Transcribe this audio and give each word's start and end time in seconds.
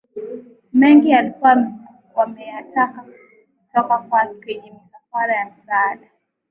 mengi 0.73 1.13
walikuwa 1.13 1.71
wameyateka 2.15 3.05
kutoka 3.69 3.97
kwenye 4.27 4.71
misafara 4.71 5.35
ya 5.35 5.45
misaada 5.45 6.07